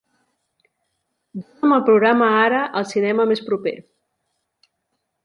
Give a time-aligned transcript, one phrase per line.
[1.41, 3.75] Dona'm el programa ara al cinema més proper.